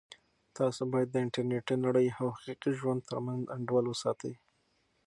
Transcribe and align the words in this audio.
تاسو 0.57 0.81
باید 0.91 1.09
د 1.11 1.15
انټرنیټي 1.25 1.75
نړۍ 1.85 2.07
او 2.19 2.27
حقیقي 2.35 2.71
ژوند 2.79 3.05
ترمنځ 3.09 3.43
انډول 3.55 3.85
وساتئ. 3.87 4.33